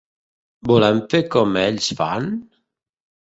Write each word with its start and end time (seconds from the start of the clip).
Volem 0.69 1.01
fer 1.11 1.19
com 1.35 1.59
ells 1.65 1.91
fan? 1.99 2.31